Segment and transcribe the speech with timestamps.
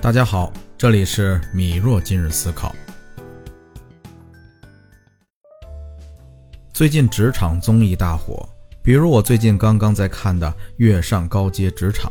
[0.00, 2.72] 大家好，这里是米若今日思考。
[6.72, 8.48] 最近职场综艺大火，
[8.80, 12.08] 比如我最近刚刚在看的《月上高阶职场》，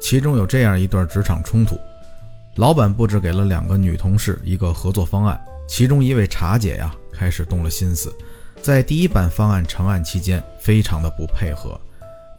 [0.00, 1.78] 其中有这样一段职场冲突：
[2.56, 5.38] 老板布置给了两个女同事一个合作方案，
[5.68, 8.10] 其中一位茶姐呀开始动了心思，
[8.62, 11.78] 在第一版方案成案期间非常的不配合，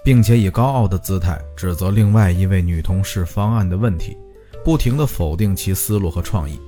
[0.04, 4.18] 并且以高傲的姿态指责另外一位女同事方案的问题。
[4.64, 6.60] 不停地否定其思路和创意，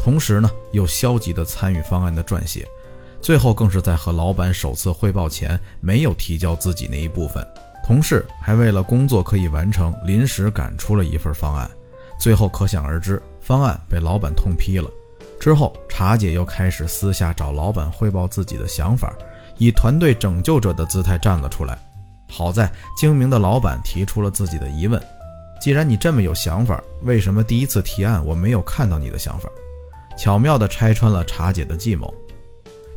[0.00, 2.66] 同时呢又消极地参与方案的撰写，
[3.20, 7.46] 最后更是在和老板首次汇报前没有提交自己那一部分。
[7.86, 11.70] 同事还为了工作可以完成，临时赶出了一份方案。
[12.18, 14.88] 最后可想而知，方案被老板痛批了。
[15.38, 19.12] 之后，茶姐又开始私下找老板汇报自己的想法，
[19.58, 21.78] 以团队拯救者的姿态站了出来。
[22.30, 24.98] 好在精明的老板提出了自己的疑问。
[25.60, 29.48] 既然你这么有想法，为什么第一次提案我没有看到你的想法？
[30.16, 32.12] 巧妙地拆穿了茶姐的计谋。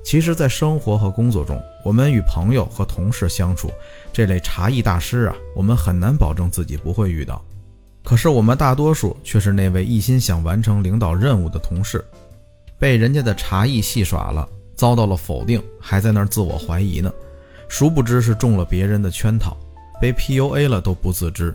[0.04, 3.70] 其实，在生活和工作中，我们与朋友和同事相处，
[4.14, 7.44] 这类茶艺大师啊，我们很难保证自己不会遇到。
[8.04, 12.04] 可是，我们大多数却是那位一心想完成领导任务的同事，
[12.80, 17.12] 被人家的茶艺戏耍了，遭到了否定，还在那儿自我怀疑呢。
[17.68, 19.58] 殊不知是中了别人的圈套，
[20.00, 21.54] 被 PUA 了都不自知。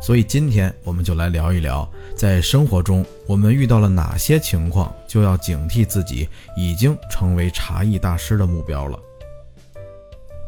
[0.00, 8.98] 所以今天我们就来聊一聊，在生活中我们遇到了哪些情况，就要警惕自己已经成为茶艺大师的目标了。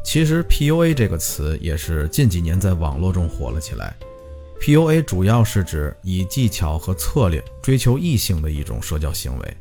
[0.03, 3.95] 其实 PUA 这个词也是近几年在网络中火了起来。
[4.59, 9.57] PUA 主要是指以技巧和策略追求异性的一种社交行为，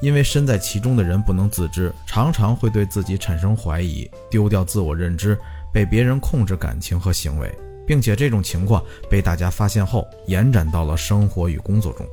[0.00, 5.38] 因为身在其中的人不能自知，常常会对自己产生怀疑，丢掉自我认知，
[5.72, 7.52] 被别人控制感情和行为。
[7.86, 12.06] 并且这种情况被大家发现后，延展到了生活与工作中。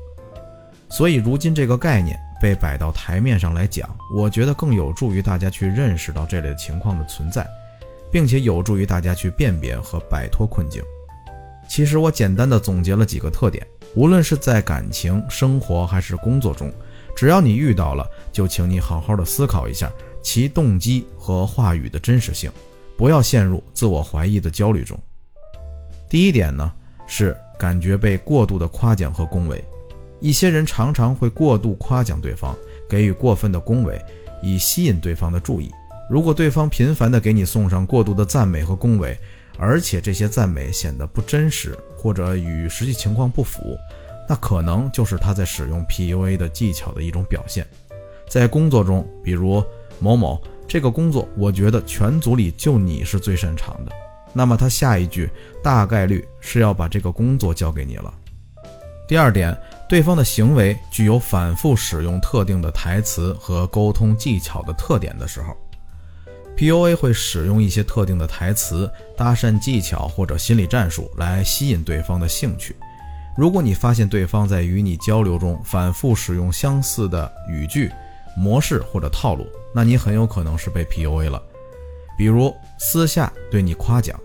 [0.90, 7.48] 所以如今这个概念被摆到台面上来讲，我觉得更有助于大家去认识到这类情况的存在，
[8.12, 10.84] 并且有助于大家去辨别和摆脱困境。
[11.68, 16.72] 其实我简单的总结了几个特点，无论是在感情、生活还是工作中，
[17.16, 19.92] 只要你遇到了，就请你好好的思考一下
[20.22, 22.52] 其动机和话语的真实性，
[22.98, 25.00] 不要陷入自我怀疑的焦虑中。
[26.14, 26.72] 第一点呢，
[27.08, 29.66] 是感觉被过度的夸奖和恭维。
[30.20, 32.56] 一些人常常会过度夸奖对方，
[32.88, 34.00] 给予过分的恭维，
[34.40, 35.72] 以吸引对方的注意。
[36.08, 39.18] 如果对方频繁地给你送上过度的赞美和恭维，
[39.58, 43.76] 而且这些赞美显得不真实或者与实际情况不符，
[44.30, 47.66] 那可能就是他在使用 PUA 的技巧的一种表现。
[48.30, 49.64] 在工作中，比如
[49.98, 53.92] 某某这个工作，我觉得全组里就你是最擅长的。
[54.34, 55.30] 那么他下一句
[55.64, 58.14] 大概率是要把这个工作交给你了。
[59.08, 59.56] 第二点，
[59.88, 65.56] 对方的行为具有反复使用特定的台词和沟通技巧的特点的时候
[66.58, 72.76] ，PUA 会使用一些特定的台词、搭讪技巧或者心理战术来吸引对方的兴趣。
[73.38, 77.92] 如果你发现对方在与你交流中反复使用相似的语句、
[78.38, 79.46] 模式或者套路，
[79.76, 81.42] 那你很有可能是被 PUA 了。
[82.18, 84.20] 比如私下对你夸奖，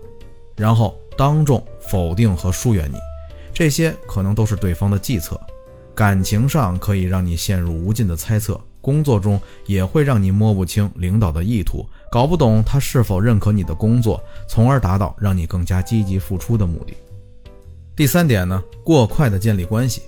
[0.55, 2.97] 然后当众否定和疏远你，
[3.53, 5.39] 这些可能都是对方的计策。
[5.95, 16.95] 感情上可以让你陷入无尽的猜测，工作中也会让你摸不清领导的意图，搞不懂他是否认可你的工作，从而达到让你更加积极付出的目的。
[17.97, 20.03] 第三点呢，过快的建立关系，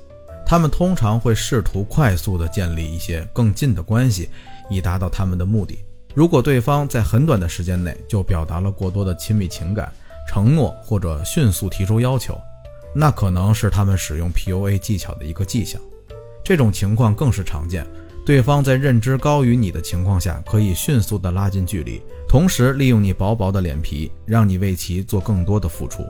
[0.46, 4.30] 他们通常会试图快速的建立一些更近的关系，
[4.70, 5.84] 以达到他们的目的。
[6.14, 9.92] 如果对方在很短的时间内就表达了过多的亲密情感、
[10.28, 12.38] 承诺或者迅速提出要求，
[12.94, 15.82] 那可能是他们使用 PUA 技巧的一个迹象。
[16.44, 17.86] 这种情况更是常见。
[18.24, 26.06] 对方在认知高于你的情况下，可以迅速的拉近距离，同时利用你薄薄的脸皮，让你为其做更多的付出。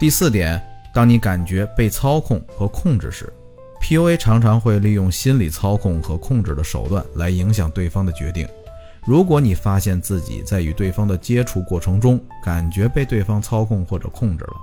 [0.00, 0.60] 第四点，
[0.92, 3.32] 当你感觉被操控和控制时
[3.80, 8.48] ，PUA 常常会利用心理操控和控制的手段来影响对方的决定。
[9.06, 14.54] 如果你发现自己在与对方的接触过程中，感觉被对方操控或者控制了，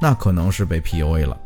[0.00, 1.38] 那可能是被 PUA 了。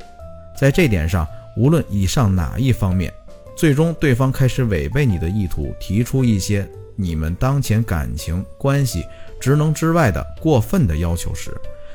[0.56, 1.26] 在这点上，
[1.56, 3.12] 无论以上哪一方面，
[3.56, 9.04] 最终对方开始违背你的意图，提出一些你们当前感情关系
[9.40, 11.52] 职能之外的过分的要求时，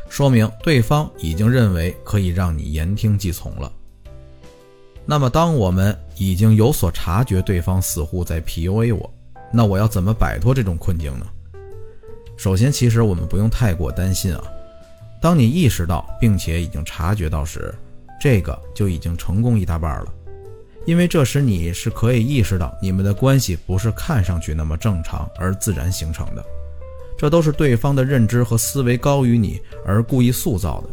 [0.10, 3.72] 说明对方已经认为可以让你言听计从了。
[5.06, 9.14] 那么，当我们已经有所察觉，对方似乎在 PUA 我。
[9.54, 11.28] 那我要怎么摆脱这种困境呢？
[12.36, 14.44] 首先，其实我们不用太过担心啊。
[15.22, 17.74] 当你意识到并且已经察觉到时，
[18.20, 20.14] 这个就已经成功一大半了。
[20.86, 26.44] 因为这时你是可以意识到，你们的关系不是看上去那么正常而自然形成的，
[27.18, 30.90] 这都是对方的认知和思维高于你而故意塑造的。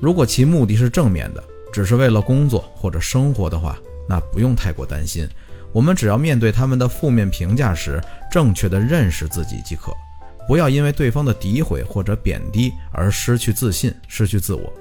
[0.00, 3.76] 如果其目的是正面的，只是为了工作或者生活的话，
[4.08, 5.28] 那不用太过担心。
[5.76, 8.00] 我们只要面对他们的负面评价时，
[8.30, 9.92] 正确的认识自己即可，
[10.48, 14.72] 不要因为对方的诋毁或者贬低而失去自信、失去自我。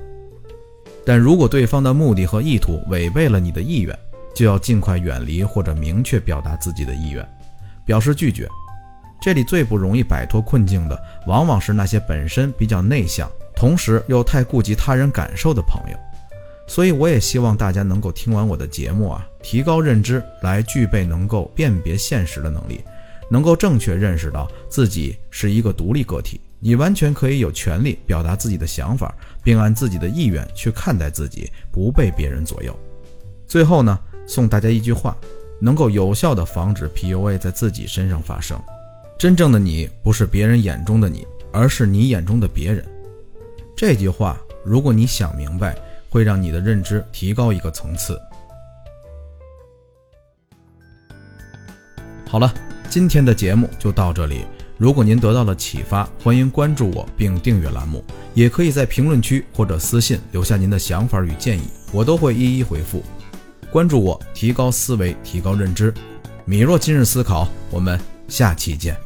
[1.05, 3.93] 但如果对方的目的和意图违背了你的意愿，
[4.33, 7.27] 就要尽快远离或者明确表达自己的意愿，
[7.85, 8.47] 表示拒绝。
[9.21, 10.97] 这里最不容易摆脱困境的，
[11.27, 15.97] 往往是那些本身比较内向，同时又太顾及他人感受的朋友。
[16.67, 22.81] 所以，我也希望大家能够听完我的节目啊，提高认知，来具备能够辨别现实的能力，
[23.29, 29.13] 能够正确认识到自己是一个独立个体，你完全可以有权利表达自己的想法，
[29.43, 32.75] 并按自己的意愿去看待自己，不被别人左右。
[33.47, 35.15] 最后呢，送大家一句话，
[35.61, 38.59] 能够有效的防止 PUA 在自己身上发生。
[39.19, 42.83] 真正的你不是别人眼中的你，而是你眼中的别人。
[43.77, 45.77] 这句话，如果你想明白。
[46.15, 48.17] 会让你的认知提高一个层次。
[52.25, 52.53] 好了，
[52.89, 54.45] 今天的节目就到这里。
[54.77, 58.01] 如果您得到了启发，欢迎关注我并订阅栏目，
[58.33, 63.03] 也可以在评论区或者私信留下您的想法与建议，我都会一一回复。
[63.69, 65.93] 关注我，提高思维，提高认知。
[66.45, 69.04] 米若今日思考，我们下期见。